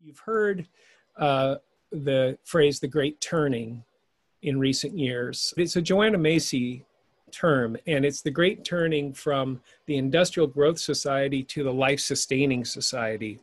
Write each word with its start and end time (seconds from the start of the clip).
You've 0.00 0.20
heard 0.20 0.66
uh, 1.16 1.56
the 1.90 2.38
phrase 2.44 2.78
the 2.78 2.88
great 2.88 3.20
turning 3.20 3.84
in 4.42 4.58
recent 4.58 4.96
years. 4.96 5.52
It's 5.56 5.76
a 5.76 5.82
Joanna 5.82 6.18
Macy 6.18 6.84
term, 7.32 7.76
and 7.86 8.04
it's 8.04 8.22
the 8.22 8.30
great 8.30 8.64
turning 8.64 9.12
from 9.12 9.60
the 9.86 9.96
industrial 9.96 10.46
growth 10.46 10.78
society 10.78 11.42
to 11.44 11.64
the 11.64 11.72
life 11.72 12.00
sustaining 12.00 12.64
society. 12.64 13.40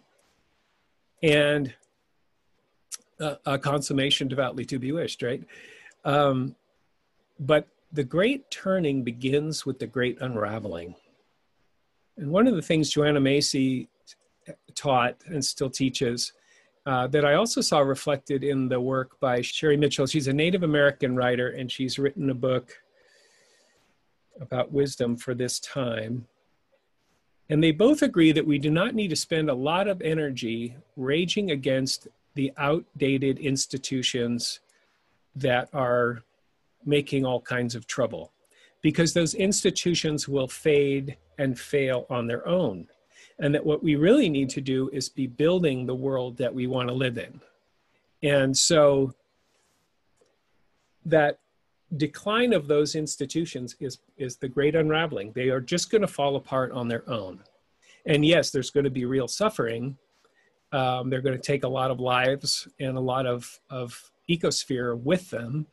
And 1.21 1.73
uh, 3.20 3.35
a 3.45 3.59
consummation 3.59 4.27
devoutly 4.27 4.66
to 4.66 4.80
be 4.80 4.91
wished, 4.91 5.22
right? 5.23 5.44
Um, 6.05 6.55
but 7.40 7.67
the 7.91 8.03
great 8.03 8.49
turning 8.49 9.03
begins 9.03 9.66
with 9.66 9.80
the 9.80 9.88
great 9.88 10.22
unraveling. 10.22 10.95
And 12.17 12.31
one 12.31 12.48
of 12.48 12.55
the 12.55 12.62
things 12.62 12.90
Joanna 12.90 13.20
Macy 13.20 13.90
taught 14.73 15.17
and 15.26 15.44
still 15.44 15.70
teaches 15.70 16.31
uh, 16.85 17.07
that 17.07 17.25
I 17.25 17.34
also 17.34 17.62
saw 17.62 17.80
reflected 17.80 18.44
in 18.44 18.70
the 18.70 18.80
work 18.80 19.20
by 19.20 19.41
Sherri 19.41 19.77
Mitchell. 19.77 20.05
She's 20.05 20.27
a 20.27 20.34
Native 20.34 20.63
American 20.63 21.16
writer, 21.16 21.49
and 21.49 21.71
she's 21.71 21.98
written 21.98 22.30
a 22.30 22.35
book 22.35 22.73
about 24.39 24.71
wisdom 24.71 25.17
for 25.17 25.34
this 25.34 25.59
time. 25.59 26.27
And 27.49 27.63
they 27.63 27.71
both 27.71 28.02
agree 28.02 28.31
that 28.31 28.45
we 28.45 28.57
do 28.59 28.70
not 28.70 28.95
need 28.95 29.09
to 29.09 29.16
spend 29.16 29.49
a 29.49 29.53
lot 29.53 29.88
of 29.88 30.02
energy 30.02 30.76
raging 30.95 31.52
against 31.52 32.07
the 32.34 32.52
outdated 32.57 33.40
institutions 33.40 34.59
that 35.35 35.70
are 35.73 36.23
making 36.85 37.26
all 37.26 37.41
kinds 37.41 37.76
of 37.76 37.88
trouble 37.88 38.31
because 38.81 39.13
those 39.13 39.34
institutions 39.34 40.27
will 40.27 40.48
fade 40.48 41.17
and 41.40 41.59
fail 41.59 42.05
on 42.09 42.27
their 42.27 42.48
own 42.48 42.88
and 43.39 43.54
that 43.54 43.65
what 43.65 43.84
we 43.84 43.96
really 43.96 44.29
need 44.29 44.49
to 44.51 44.62
do 44.62 44.90
is 44.93 45.10
be 45.10 45.27
building 45.27 45.85
the 45.85 45.96
world 45.96 46.37
that 46.37 46.54
we 46.54 46.68
want 46.68 46.87
to 46.90 46.93
live 46.93 47.18
in. 47.18 47.41
And 48.23 48.55
so 48.55 49.13
that 51.05 51.40
decline 51.98 52.54
of 52.54 52.68
those 52.68 52.95
institutions 52.95 53.76
is, 53.79 53.99
is 54.18 54.37
the 54.37 54.48
great 54.48 54.76
unraveling. 54.76 55.32
They 55.34 55.49
are 55.49 55.62
just 55.62 55.91
going 55.91 56.01
to 56.01 56.07
fall 56.07 56.35
apart 56.35 56.71
on 56.71 56.87
their 56.87 57.07
own. 57.10 57.41
And 58.05 58.26
yes, 58.26 58.51
there's 58.51 58.71
going 58.71 58.85
to 58.85 58.90
be 58.90 59.05
real 59.05 59.27
suffering. 59.27 59.98
Um, 60.71 61.10
they're 61.10 61.21
going 61.21 61.38
to 61.38 61.41
take 61.41 61.63
a 61.63 61.70
lot 61.70 61.91
of 61.91 61.99
lives 61.99 62.67
and 62.79 62.98
a 62.98 63.01
lot 63.01 63.26
of, 63.26 63.60
of 63.70 64.12
ecosphere 64.29 64.97
with 64.97 65.29
them. 65.29 65.67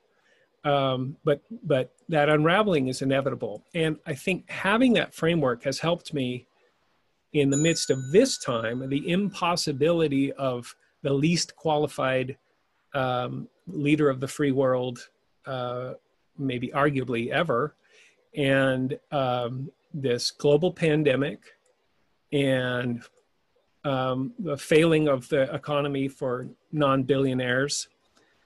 Um, 0.65 1.17
but 1.25 1.43
but 1.65 1.93
that 2.09 2.29
unraveling 2.29 2.87
is 2.87 3.03
inevitable. 3.03 3.65
And 3.75 3.97
I 4.07 4.15
think 4.15 4.49
having 4.49 4.93
that 4.93 5.13
framework 5.13 5.65
has 5.65 5.81
helped 5.81 6.15
me 6.15 6.47
in 7.33 7.51
the 7.51 7.57
midst 7.57 7.91
of 7.91 8.11
this 8.11 8.39
time, 8.39 8.89
the 8.89 9.11
impossibility 9.11 10.33
of 10.33 10.75
the 11.03 11.13
least 11.13 11.57
qualified 11.57 12.37
um, 12.95 13.49
leader 13.67 14.11
of 14.11 14.21
the 14.21 14.29
free 14.29 14.53
world, 14.53 15.09
uh, 15.47 15.95
maybe 16.39 16.69
arguably 16.69 17.31
ever, 17.31 17.75
and 18.37 18.99
um, 19.11 19.71
this 19.95 20.31
global 20.31 20.73
pandemic 20.73 21.41
and 22.33 23.03
um, 23.85 24.33
the 24.39 24.57
failing 24.57 25.09
of 25.09 25.29
the 25.29 25.53
economy 25.55 26.09
for 26.09 26.49
non 26.71 27.03
billionaires, 27.03 27.89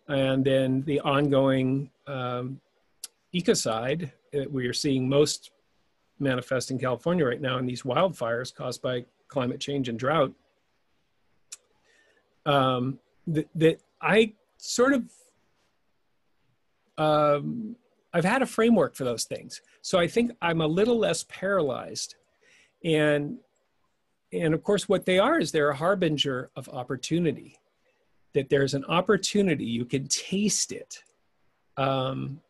and 0.08 0.44
then 0.44 0.82
the 0.82 1.00
ongoing 1.00 1.90
um, 2.06 2.60
ecocide 3.34 4.10
that 4.32 4.50
we 4.50 4.66
are 4.66 4.72
seeing 4.72 5.08
most 5.08 5.50
manifest 6.18 6.70
in 6.70 6.78
California 6.78 7.24
right 7.24 7.40
now 7.40 7.58
in 7.58 7.66
these 7.66 7.82
wildfires 7.82 8.54
caused 8.54 8.82
by 8.82 9.04
climate 9.28 9.60
change 9.60 9.88
and 9.88 9.98
drought. 9.98 10.32
Um, 12.44 12.98
that, 13.26 13.48
that 13.56 13.80
I 14.00 14.34
sort 14.56 14.92
of 14.92 15.10
um, 16.98 17.76
I've 18.12 18.24
had 18.24 18.42
a 18.42 18.46
framework 18.46 18.94
for 18.94 19.04
those 19.04 19.24
things, 19.24 19.60
so 19.82 19.98
I 19.98 20.06
think 20.06 20.32
I'm 20.40 20.60
a 20.60 20.66
little 20.66 20.98
less 20.98 21.24
paralyzed, 21.28 22.14
and 22.84 23.38
and 24.32 24.54
of 24.54 24.62
course 24.62 24.88
what 24.88 25.04
they 25.04 25.18
are 25.18 25.38
is 25.38 25.52
they're 25.52 25.70
a 25.70 25.76
harbinger 25.76 26.50
of 26.56 26.68
opportunity. 26.68 27.58
That 28.32 28.48
there's 28.48 28.74
an 28.74 28.84
opportunity 28.84 29.64
you 29.64 29.86
can 29.86 30.08
taste 30.08 30.70
it 30.70 31.02
um, 31.76 32.40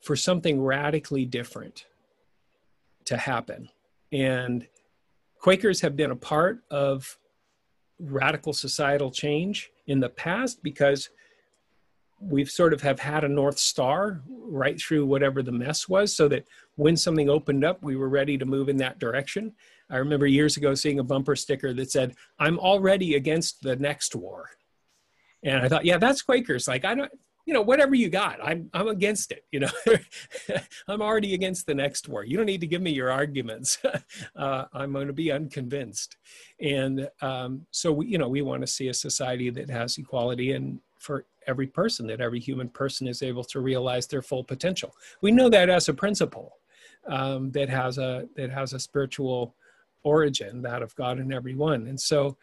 for 0.00 0.14
something 0.14 0.62
radically 0.62 1.24
different 1.24 1.86
to 3.10 3.16
happen. 3.16 3.68
And 4.10 4.66
Quakers 5.40 5.80
have 5.80 5.96
been 5.96 6.10
a 6.10 6.16
part 6.16 6.60
of 6.70 7.18
radical 7.98 8.52
societal 8.52 9.10
change 9.10 9.70
in 9.86 9.98
the 9.98 10.08
past 10.08 10.62
because 10.62 11.08
we've 12.20 12.50
sort 12.50 12.74
of 12.74 12.82
have 12.82 13.00
had 13.00 13.24
a 13.24 13.28
north 13.28 13.58
star 13.58 14.20
right 14.28 14.78
through 14.78 15.06
whatever 15.06 15.42
the 15.42 15.52
mess 15.52 15.88
was 15.88 16.14
so 16.14 16.28
that 16.28 16.44
when 16.76 16.94
something 16.94 17.30
opened 17.30 17.64
up 17.64 17.82
we 17.82 17.96
were 17.96 18.10
ready 18.10 18.36
to 18.36 18.44
move 18.44 18.68
in 18.68 18.76
that 18.76 18.98
direction. 18.98 19.52
I 19.88 19.96
remember 19.96 20.26
years 20.26 20.58
ago 20.58 20.74
seeing 20.74 20.98
a 20.98 21.04
bumper 21.04 21.34
sticker 21.34 21.72
that 21.72 21.90
said 21.90 22.14
i'm 22.38 22.58
already 22.58 23.14
against 23.14 23.62
the 23.62 23.76
next 23.76 24.14
war. 24.14 24.50
And 25.42 25.64
i 25.64 25.68
thought 25.68 25.86
yeah 25.86 25.96
that's 25.96 26.20
quakers. 26.20 26.68
Like 26.68 26.84
i 26.84 26.94
don't 26.94 27.12
you 27.46 27.54
know, 27.54 27.62
whatever 27.62 27.94
you 27.94 28.08
got, 28.08 28.38
I'm 28.42 28.70
I'm 28.72 28.88
against 28.88 29.32
it. 29.32 29.44
You 29.50 29.60
know, 29.60 29.70
I'm 30.88 31.02
already 31.02 31.34
against 31.34 31.66
the 31.66 31.74
next 31.74 32.08
war. 32.08 32.24
You 32.24 32.36
don't 32.36 32.46
need 32.46 32.60
to 32.60 32.66
give 32.66 32.82
me 32.82 32.90
your 32.90 33.10
arguments. 33.10 33.78
uh, 34.36 34.64
I'm 34.72 34.92
going 34.92 35.06
to 35.06 35.12
be 35.12 35.32
unconvinced, 35.32 36.16
and 36.60 37.08
um, 37.22 37.66
so 37.70 37.92
we, 37.92 38.06
you 38.06 38.18
know, 38.18 38.28
we 38.28 38.42
want 38.42 38.62
to 38.62 38.66
see 38.66 38.88
a 38.88 38.94
society 38.94 39.50
that 39.50 39.70
has 39.70 39.98
equality 39.98 40.52
and 40.52 40.80
for 40.98 41.24
every 41.46 41.66
person, 41.66 42.06
that 42.06 42.20
every 42.20 42.38
human 42.38 42.68
person 42.68 43.08
is 43.08 43.22
able 43.22 43.42
to 43.44 43.60
realize 43.60 44.06
their 44.06 44.22
full 44.22 44.44
potential. 44.44 44.94
We 45.22 45.32
know 45.32 45.48
that 45.48 45.70
as 45.70 45.88
a 45.88 45.94
principle 45.94 46.58
um, 47.08 47.50
that 47.52 47.68
has 47.68 47.98
a 47.98 48.28
that 48.36 48.50
has 48.50 48.72
a 48.72 48.78
spiritual 48.78 49.56
origin, 50.02 50.62
that 50.62 50.82
of 50.82 50.94
God 50.94 51.18
in 51.18 51.32
everyone, 51.32 51.86
and 51.86 52.00
so 52.00 52.36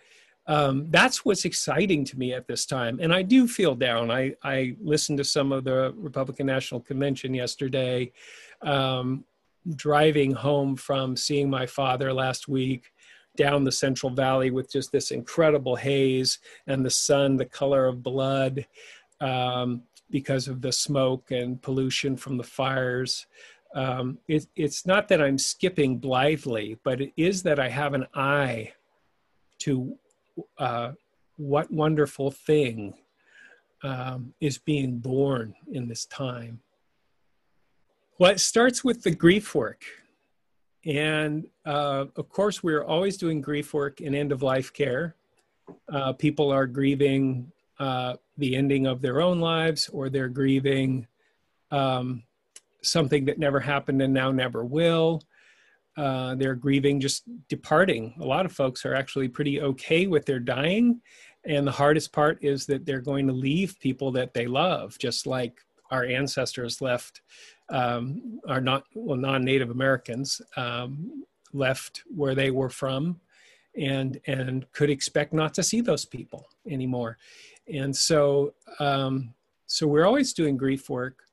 um, 0.47 0.87
that's 0.89 1.25
what's 1.25 1.45
exciting 1.45 2.05
to 2.05 2.17
me 2.17 2.33
at 2.33 2.47
this 2.47 2.65
time. 2.65 2.99
And 3.01 3.13
I 3.13 3.21
do 3.21 3.47
feel 3.47 3.75
down. 3.75 4.09
I, 4.09 4.33
I 4.43 4.75
listened 4.81 5.17
to 5.17 5.23
some 5.23 5.51
of 5.51 5.65
the 5.65 5.93
Republican 5.97 6.45
National 6.45 6.79
Convention 6.79 7.33
yesterday, 7.33 8.11
um, 8.61 9.25
driving 9.75 10.31
home 10.31 10.77
from 10.77 11.17
seeing 11.17 11.49
my 11.49 11.65
father 11.65 12.13
last 12.13 12.47
week 12.47 12.93
down 13.35 13.65
the 13.65 13.71
Central 13.71 14.09
Valley 14.09 14.49
with 14.49 14.71
just 14.71 14.91
this 14.91 15.11
incredible 15.11 15.75
haze 15.75 16.39
and 16.65 16.83
the 16.83 16.89
sun, 16.89 17.35
the 17.35 17.45
color 17.45 17.85
of 17.85 18.01
blood, 18.01 18.65
um, 19.19 19.83
because 20.09 20.47
of 20.47 20.61
the 20.61 20.71
smoke 20.71 21.31
and 21.31 21.61
pollution 21.61 22.15
from 22.15 22.37
the 22.37 22.43
fires. 22.43 23.27
Um, 23.75 24.17
it, 24.29 24.47
it's 24.55 24.85
not 24.85 25.09
that 25.09 25.21
I'm 25.21 25.37
skipping 25.37 25.97
blithely, 25.97 26.79
but 26.83 27.01
it 27.01 27.11
is 27.17 27.43
that 27.43 27.59
I 27.59 27.67
have 27.67 27.93
an 27.93 28.07
eye 28.15 28.71
to 29.59 29.97
uh, 30.57 30.91
what 31.37 31.71
wonderful 31.71 32.31
thing 32.31 32.93
um, 33.83 34.33
is 34.41 34.57
being 34.57 34.97
born 34.97 35.53
in 35.71 35.87
this 35.87 36.05
time. 36.05 36.61
Well, 38.19 38.31
it 38.31 38.39
starts 38.39 38.83
with 38.83 39.03
the 39.03 39.11
grief 39.11 39.53
work. 39.53 39.83
And 40.85 41.47
uh, 41.65 42.05
of 42.15 42.29
course, 42.29 42.63
we're 42.63 42.83
always 42.83 43.17
doing 43.17 43.41
grief 43.41 43.73
work 43.73 44.01
in 44.01 44.15
end 44.15 44.31
of 44.31 44.41
life 44.41 44.73
care. 44.73 45.15
Uh, 45.91 46.13
people 46.13 46.51
are 46.51 46.65
grieving 46.65 47.51
uh, 47.77 48.15
the 48.37 48.55
ending 48.55 48.87
of 48.87 49.01
their 49.01 49.21
own 49.21 49.39
lives, 49.39 49.89
or 49.89 50.09
they're 50.09 50.29
grieving 50.29 51.05
um, 51.71 52.23
something 52.81 53.25
that 53.25 53.37
never 53.37 53.59
happened 53.59 54.01
and 54.01 54.13
now 54.13 54.31
never 54.31 54.63
will. 54.63 55.21
Uh, 55.97 56.35
they're 56.35 56.55
grieving 56.55 56.99
just 56.99 57.23
departing. 57.49 58.13
A 58.21 58.25
lot 58.25 58.45
of 58.45 58.51
folks 58.51 58.85
are 58.85 58.93
actually 58.93 59.27
pretty 59.27 59.59
okay 59.61 60.05
with 60.05 60.25
their 60.25 60.39
dying. 60.39 61.01
And 61.43 61.65
the 61.65 61.71
hardest 61.71 62.13
part 62.13 62.37
is 62.43 62.65
that 62.67 62.85
they're 62.85 63.01
going 63.01 63.25
to 63.27 63.33
leave 63.33 63.79
people 63.79 64.11
that 64.11 64.33
they 64.33 64.45
love, 64.45 64.97
just 64.99 65.25
like 65.25 65.59
our 65.89 66.05
ancestors 66.05 66.81
left, 66.81 67.21
um, 67.69 68.39
are 68.47 68.61
not, 68.61 68.83
well, 68.93 69.17
non 69.17 69.43
Native 69.43 69.71
Americans 69.71 70.41
um, 70.55 71.23
left 71.53 72.03
where 72.07 72.35
they 72.35 72.51
were 72.51 72.69
from 72.69 73.19
and, 73.75 74.19
and 74.27 74.71
could 74.71 74.89
expect 74.89 75.33
not 75.33 75.53
to 75.55 75.63
see 75.63 75.81
those 75.81 76.05
people 76.05 76.45
anymore. 76.69 77.17
And 77.73 77.95
so, 77.95 78.53
um, 78.79 79.33
so 79.65 79.87
we're 79.87 80.05
always 80.05 80.33
doing 80.33 80.57
grief 80.57 80.89
work 80.89 81.23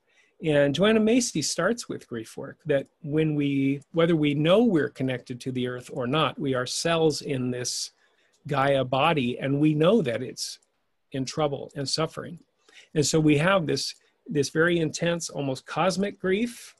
and 0.43 0.75
Joanna 0.75 0.99
Macy 0.99 1.41
starts 1.41 1.87
with 1.87 2.07
grief 2.07 2.35
work 2.35 2.57
that 2.65 2.87
when 3.01 3.35
we, 3.35 3.81
whether 3.93 4.15
we 4.15 4.33
know 4.33 4.63
we're 4.63 4.89
connected 4.89 5.39
to 5.41 5.51
the 5.51 5.67
earth 5.67 5.89
or 5.93 6.07
not, 6.07 6.37
we 6.37 6.53
are 6.53 6.65
cells 6.65 7.21
in 7.21 7.51
this 7.51 7.91
Gaia 8.47 8.83
body 8.83 9.39
and 9.39 9.59
we 9.59 9.73
know 9.73 10.01
that 10.01 10.21
it's 10.21 10.59
in 11.13 11.25
trouble 11.25 11.71
and 11.75 11.87
suffering. 11.87 12.39
And 12.93 13.05
so 13.05 13.19
we 13.19 13.37
have 13.37 13.65
this, 13.65 13.95
this 14.27 14.49
very 14.49 14.79
intense, 14.79 15.29
almost 15.29 15.65
cosmic 15.65 16.19
grief. 16.19 16.75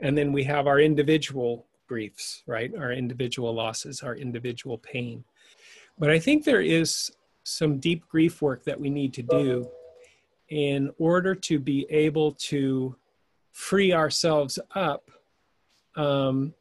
And 0.00 0.16
then 0.16 0.32
we 0.32 0.44
have 0.44 0.66
our 0.66 0.78
individual 0.78 1.66
griefs, 1.88 2.42
right? 2.46 2.72
Our 2.76 2.92
individual 2.92 3.54
losses, 3.54 4.02
our 4.02 4.14
individual 4.14 4.78
pain. 4.78 5.24
But 5.98 6.10
I 6.10 6.18
think 6.18 6.44
there 6.44 6.60
is 6.60 7.10
some 7.44 7.78
deep 7.78 8.06
grief 8.08 8.42
work 8.42 8.64
that 8.64 8.78
we 8.78 8.90
need 8.90 9.14
to 9.14 9.22
do 9.22 9.68
in 10.50 10.90
order 10.98 11.34
to 11.34 11.58
be 11.58 11.86
able 11.90 12.32
to 12.32 12.94
free 13.52 13.92
ourselves 13.92 14.58
up 14.74 15.10
um, 15.96 16.52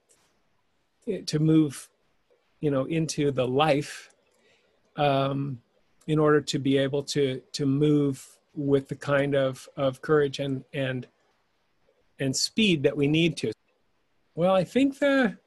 to 1.25 1.39
move 1.39 1.89
you 2.61 2.69
know 2.69 2.85
into 2.85 3.31
the 3.31 3.47
life 3.47 4.11
um, 4.95 5.59
in 6.07 6.19
order 6.19 6.41
to 6.41 6.59
be 6.59 6.77
able 6.77 7.03
to 7.03 7.41
to 7.51 7.65
move 7.65 8.25
with 8.55 8.87
the 8.87 8.95
kind 8.95 9.35
of 9.35 9.67
of 9.75 10.01
courage 10.01 10.39
and 10.39 10.63
and 10.73 11.07
and 12.19 12.35
speed 12.35 12.83
that 12.83 12.95
we 12.95 13.07
need 13.07 13.37
to. 13.37 13.51
Well 14.35 14.55
i 14.55 14.63
think 14.63 14.99
the 14.99 15.37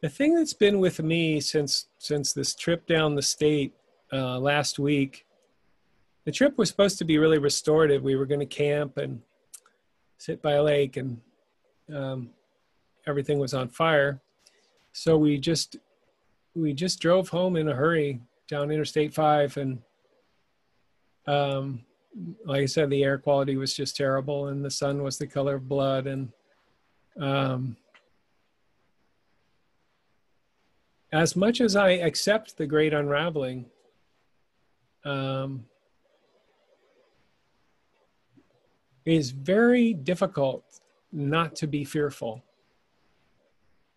the 0.00 0.08
thing 0.08 0.34
that's 0.34 0.52
been 0.52 0.78
with 0.78 1.02
me 1.02 1.40
since 1.40 1.86
since 1.98 2.32
this 2.32 2.54
trip 2.54 2.86
down 2.86 3.14
the 3.14 3.22
state 3.22 3.72
uh, 4.12 4.38
last 4.38 4.78
week 4.78 5.26
the 6.24 6.32
trip 6.32 6.56
was 6.56 6.68
supposed 6.68 6.98
to 6.98 7.04
be 7.04 7.18
really 7.18 7.38
restorative. 7.38 8.02
We 8.02 8.16
were 8.16 8.26
going 8.26 8.40
to 8.40 8.46
camp 8.46 8.96
and 8.96 9.20
sit 10.18 10.40
by 10.40 10.52
a 10.52 10.62
lake 10.62 10.96
and 10.96 11.20
um, 11.94 12.30
everything 13.06 13.38
was 13.38 13.52
on 13.54 13.68
fire. 13.68 14.20
So 14.92 15.18
we 15.18 15.38
just 15.38 15.76
we 16.54 16.72
just 16.72 17.00
drove 17.00 17.28
home 17.28 17.56
in 17.56 17.68
a 17.68 17.74
hurry 17.74 18.20
down 18.48 18.70
interstate 18.70 19.12
5 19.12 19.56
and 19.56 19.78
um, 21.26 21.84
like 22.44 22.62
i 22.62 22.66
said 22.66 22.90
the 22.90 23.02
air 23.02 23.18
quality 23.18 23.56
was 23.56 23.74
just 23.74 23.96
terrible 23.96 24.48
and 24.48 24.64
the 24.64 24.70
sun 24.70 25.02
was 25.02 25.18
the 25.18 25.26
color 25.26 25.56
of 25.56 25.68
blood 25.68 26.06
and 26.06 26.30
um, 27.18 27.76
as 31.12 31.34
much 31.34 31.60
as 31.60 31.74
i 31.74 31.90
accept 31.90 32.56
the 32.56 32.66
great 32.66 32.92
unraveling 32.92 33.66
um, 35.04 35.64
it 39.04 39.12
is 39.12 39.30
very 39.30 39.92
difficult 39.92 40.64
not 41.12 41.54
to 41.56 41.66
be 41.66 41.84
fearful 41.84 42.42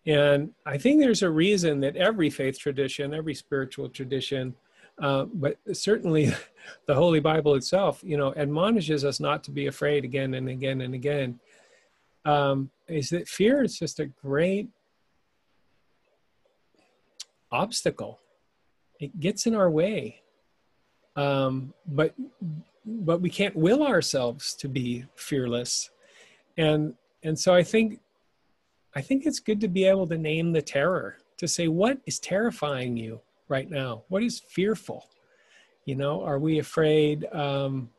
and 0.08 0.54
I 0.64 0.78
think 0.78 1.00
there's 1.00 1.22
a 1.22 1.28
reason 1.28 1.80
that 1.80 1.94
every 1.94 2.30
faith 2.30 2.58
tradition, 2.58 3.12
every 3.12 3.34
spiritual 3.34 3.90
tradition, 3.90 4.54
uh, 5.02 5.26
but 5.34 5.58
certainly 5.74 6.32
the 6.86 6.94
Holy 6.94 7.20
Bible 7.20 7.54
itself, 7.56 8.00
you 8.02 8.16
know, 8.16 8.32
admonishes 8.34 9.04
us 9.04 9.20
not 9.20 9.44
to 9.44 9.50
be 9.50 9.66
afraid 9.66 10.04
again 10.04 10.32
and 10.32 10.48
again 10.48 10.80
and 10.80 10.94
again. 10.94 11.38
Um, 12.24 12.70
is 12.88 13.10
that 13.10 13.28
fear 13.28 13.62
is 13.62 13.78
just 13.78 14.00
a 14.00 14.06
great 14.06 14.70
obstacle. 17.52 18.18
It 18.98 19.20
gets 19.20 19.46
in 19.46 19.54
our 19.54 19.70
way, 19.70 20.22
um, 21.16 21.74
but 21.86 22.14
but 22.88 23.20
we 23.20 23.30
can't 23.30 23.54
will 23.54 23.86
ourselves 23.86 24.54
to 24.54 24.68
be 24.68 25.04
fearless, 25.16 25.90
and 26.56 26.94
and 27.22 27.38
so 27.38 27.54
I 27.54 27.62
think 27.62 28.00
I 28.94 29.00
think 29.00 29.26
it's 29.26 29.40
good 29.40 29.60
to 29.60 29.68
be 29.68 29.84
able 29.84 30.06
to 30.08 30.18
name 30.18 30.52
the 30.52 30.62
terror, 30.62 31.18
to 31.36 31.46
say, 31.46 31.68
what 31.68 31.98
is 32.06 32.18
terrifying 32.18 32.96
you 32.96 33.20
right 33.48 33.70
now? 33.70 34.02
What 34.08 34.22
is 34.22 34.40
fearful? 34.40 35.06
You 35.84 35.96
know, 35.96 36.22
are 36.24 36.38
we 36.38 36.58
afraid 36.58 37.26
um, 37.32 37.90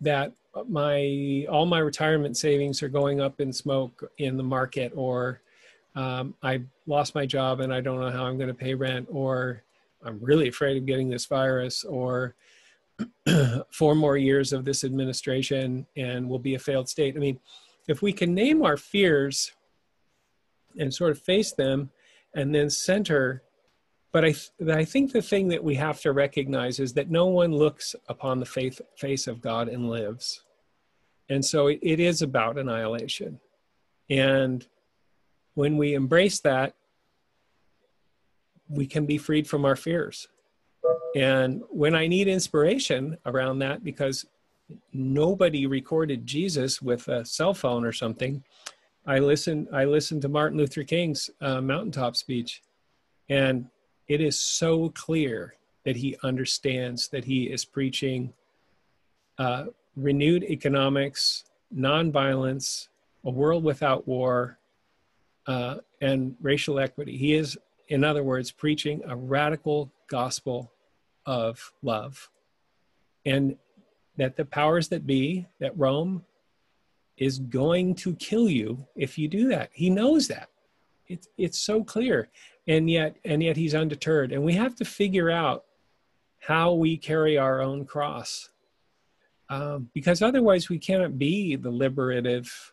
that 0.00 0.32
my 0.68 1.46
all 1.50 1.66
my 1.66 1.78
retirement 1.78 2.36
savings 2.36 2.82
are 2.82 2.88
going 2.88 3.20
up 3.20 3.40
in 3.40 3.52
smoke 3.52 4.10
in 4.18 4.36
the 4.36 4.42
market, 4.42 4.92
or 4.94 5.40
um, 5.94 6.34
I 6.42 6.62
lost 6.86 7.14
my 7.14 7.26
job 7.26 7.60
and 7.60 7.72
I 7.72 7.80
don't 7.80 8.00
know 8.00 8.10
how 8.10 8.24
I'm 8.24 8.36
going 8.36 8.48
to 8.48 8.54
pay 8.54 8.74
rent, 8.74 9.08
or 9.10 9.62
I'm 10.04 10.18
really 10.20 10.48
afraid 10.48 10.76
of 10.76 10.86
getting 10.86 11.08
this 11.08 11.26
virus, 11.26 11.84
or 11.84 12.34
four 13.72 13.94
more 13.94 14.16
years 14.16 14.52
of 14.52 14.64
this 14.64 14.84
administration 14.84 15.86
and 15.96 16.28
we'll 16.28 16.38
be 16.38 16.54
a 16.54 16.58
failed 16.58 16.88
state. 16.88 17.16
I 17.16 17.18
mean, 17.18 17.40
if 17.88 18.02
we 18.02 18.12
can 18.12 18.34
name 18.34 18.62
our 18.62 18.76
fears 18.76 19.52
and 20.78 20.92
sort 20.92 21.10
of 21.10 21.20
face 21.20 21.52
them 21.52 21.90
and 22.34 22.54
then 22.54 22.70
center 22.70 23.42
but 24.14 24.24
I, 24.24 24.34
I 24.72 24.84
think 24.84 25.10
the 25.10 25.20
thing 25.20 25.48
that 25.48 25.64
we 25.64 25.74
have 25.74 26.00
to 26.02 26.12
recognize 26.12 26.78
is 26.78 26.92
that 26.92 27.10
no 27.10 27.26
one 27.26 27.50
looks 27.52 27.96
upon 28.08 28.38
the 28.38 28.46
faith, 28.46 28.80
face 28.96 29.26
of 29.26 29.40
God 29.40 29.68
and 29.68 29.90
lives. 29.90 30.44
And 31.28 31.44
so 31.44 31.66
it, 31.66 31.80
it 31.82 31.98
is 31.98 32.22
about 32.22 32.56
annihilation. 32.56 33.40
And 34.08 34.64
when 35.54 35.76
we 35.76 35.94
embrace 35.94 36.38
that, 36.42 36.76
we 38.68 38.86
can 38.86 39.04
be 39.04 39.18
freed 39.18 39.48
from 39.48 39.64
our 39.64 39.74
fears. 39.74 40.28
And 41.16 41.62
when 41.68 41.94
I 41.94 42.06
need 42.06 42.28
inspiration 42.28 43.16
around 43.24 43.60
that, 43.60 43.84
because 43.84 44.26
nobody 44.92 45.66
recorded 45.66 46.26
Jesus 46.26 46.82
with 46.82 47.06
a 47.08 47.24
cell 47.24 47.54
phone 47.54 47.84
or 47.84 47.92
something, 47.92 48.42
I 49.06 49.18
listened. 49.18 49.68
I 49.72 49.84
listened 49.84 50.22
to 50.22 50.28
Martin 50.28 50.58
Luther 50.58 50.82
King's 50.82 51.30
uh, 51.40 51.60
mountaintop 51.60 52.16
speech, 52.16 52.62
and 53.28 53.66
it 54.08 54.20
is 54.20 54.38
so 54.38 54.88
clear 54.90 55.54
that 55.84 55.96
he 55.96 56.16
understands 56.22 57.08
that 57.08 57.24
he 57.24 57.44
is 57.44 57.64
preaching 57.64 58.32
uh, 59.38 59.66
renewed 59.96 60.44
economics, 60.44 61.44
nonviolence, 61.76 62.88
a 63.24 63.30
world 63.30 63.62
without 63.62 64.08
war, 64.08 64.58
uh, 65.46 65.76
and 66.00 66.34
racial 66.40 66.78
equity. 66.78 67.16
He 67.16 67.34
is, 67.34 67.58
in 67.88 68.04
other 68.04 68.24
words, 68.24 68.50
preaching 68.50 69.02
a 69.06 69.14
radical 69.14 69.92
gospel 70.08 70.72
of 71.26 71.72
love, 71.82 72.30
and 73.24 73.56
that 74.16 74.36
the 74.36 74.44
powers 74.44 74.88
that 74.88 75.06
be, 75.06 75.46
that 75.58 75.76
Rome 75.78 76.24
is 77.16 77.38
going 77.38 77.94
to 77.94 78.14
kill 78.16 78.48
you 78.48 78.86
if 78.96 79.18
you 79.18 79.28
do 79.28 79.48
that. 79.48 79.70
He 79.72 79.90
knows 79.90 80.28
that. 80.28 80.48
It's 81.06 81.28
it's 81.36 81.58
so 81.58 81.84
clear. 81.84 82.28
And 82.66 82.88
yet 82.88 83.16
and 83.24 83.42
yet 83.42 83.56
he's 83.56 83.74
undeterred. 83.74 84.32
And 84.32 84.42
we 84.42 84.54
have 84.54 84.74
to 84.76 84.84
figure 84.84 85.30
out 85.30 85.64
how 86.40 86.72
we 86.72 86.96
carry 86.96 87.38
our 87.38 87.60
own 87.60 87.84
cross. 87.84 88.50
Um, 89.50 89.90
because 89.94 90.22
otherwise 90.22 90.68
we 90.68 90.78
cannot 90.78 91.18
be 91.18 91.56
the 91.56 91.70
liberative 91.70 92.72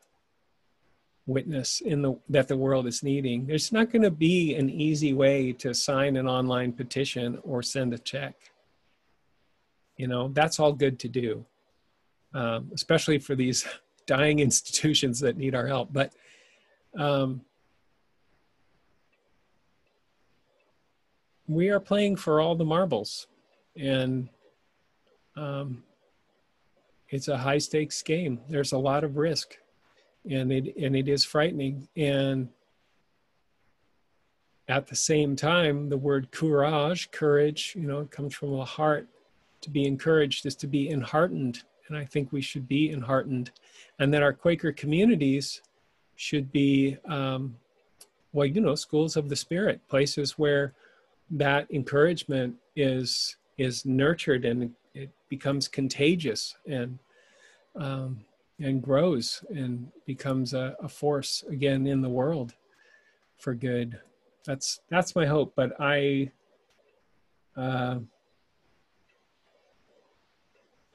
witness 1.26 1.82
in 1.82 2.02
the 2.02 2.16
that 2.30 2.48
the 2.48 2.58
world 2.58 2.88
is 2.88 3.04
needing. 3.04 3.46
There's 3.46 3.72
not 3.72 3.92
going 3.92 4.02
to 4.02 4.12
be 4.12 4.56
an 4.56 4.70
easy 4.70 5.14
way 5.14 5.54
to 5.54 5.74
sign 5.74 6.18
an 6.18 6.28
online 6.28 6.74
petition 6.74 7.40
or 7.44 7.62
send 7.62 7.94
a 7.94 8.00
check. 8.00 8.36
You 9.98 10.08
know, 10.08 10.30
that's 10.30 10.60
all 10.60 10.74
good 10.74 11.00
to 11.00 11.08
do. 11.08 11.46
Um, 12.34 12.72
especially 12.74 13.20
for 13.20 13.36
these 13.36 13.66
dying 14.08 14.40
institutions 14.40 15.20
that 15.20 15.38
need 15.38 15.54
our 15.54 15.68
help. 15.68 15.92
But 15.92 16.14
um, 16.98 17.42
we 21.48 21.70
are 21.70 21.80
playing 21.80 22.16
for 22.16 22.40
all 22.40 22.56
the 22.56 22.66
marbles, 22.66 23.28
and 23.78 24.30
um, 25.36 25.84
it's 27.10 27.28
a 27.28 27.38
high 27.38 27.58
stakes 27.58 28.02
game. 28.02 28.40
There's 28.50 28.72
a 28.72 28.78
lot 28.78 29.04
of 29.04 29.18
risk, 29.18 29.58
and 30.30 30.52
it 30.52 30.76
and 30.78 30.96
it 30.96 31.08
is 31.08 31.24
frightening. 31.24 31.88
And 31.96 32.50
at 34.68 34.88
the 34.88 34.96
same 34.96 35.36
time, 35.36 35.90
the 35.90 35.98
word 35.98 36.32
courage, 36.32 37.12
courage, 37.12 37.74
you 37.76 37.88
know, 37.88 38.06
comes 38.06 38.34
from 38.34 38.56
the 38.56 38.66
heart. 38.66 39.08
To 39.62 39.70
be 39.70 39.86
encouraged 39.86 40.46
is 40.48 40.56
to 40.56 40.68
be 40.68 40.90
enheartened 40.90 41.62
and 41.92 42.00
I 42.00 42.06
think 42.06 42.32
we 42.32 42.42
should 42.42 42.70
be 42.70 42.90
enheartened, 42.90 43.52
and 44.00 44.14
that 44.14 44.24
our 44.24 44.32
Quaker 44.32 44.72
communities 44.72 45.62
should 46.16 46.50
be, 46.50 46.98
um, 47.06 47.58
well, 48.32 48.46
you 48.46 48.62
know, 48.62 48.76
schools 48.76 49.18
of 49.18 49.28
the 49.28 49.36
spirit, 49.36 49.86
places 49.90 50.38
where 50.38 50.74
that 51.32 51.70
encouragement 51.70 52.56
is 52.78 53.36
is 53.58 53.86
nurtured 53.86 54.46
and 54.46 54.74
it 54.94 55.10
becomes 55.28 55.68
contagious 55.68 56.56
and 56.66 56.98
um, 57.76 58.22
and 58.64 58.82
grows 58.82 59.44
and 59.50 59.92
becomes 60.06 60.54
a, 60.54 60.76
a 60.80 60.88
force 60.88 61.44
again 61.50 61.88
in 61.88 62.02
the 62.02 62.10
world 62.10 62.54
for 63.38 63.54
good. 63.54 64.00
That's 64.46 64.82
that's 64.90 65.16
my 65.16 65.26
hope. 65.26 65.54
But 65.56 65.74
I. 65.80 66.32
Uh, 67.56 68.00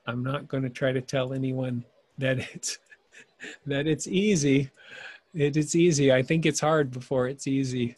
I'm 0.09 0.23
not 0.23 0.47
going 0.47 0.63
to 0.63 0.71
try 0.71 0.93
to 0.93 1.01
tell 1.01 1.33
anyone 1.33 1.85
that 2.19 2.39
it's 2.55 2.79
that 3.67 3.87
it's 3.87 4.07
easy. 4.07 4.71
It, 5.35 5.57
it's 5.57 5.75
easy. 5.75 6.13
I 6.13 6.23
think 6.23 6.47
it's 6.47 6.61
hard 6.61 6.91
before 6.91 7.29
it's 7.29 7.47
easy. 7.47 7.97